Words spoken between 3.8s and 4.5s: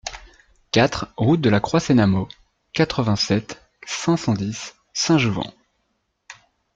cinq cent